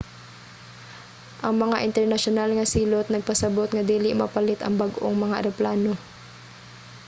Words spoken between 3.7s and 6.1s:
nga dili mapalit ang bag-ong mga eroplano